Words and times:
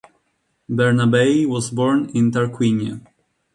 Bernabei 0.67 1.45
was 1.47 1.69
born 1.69 2.09
in 2.15 2.31
Tarquinia. 2.31 3.01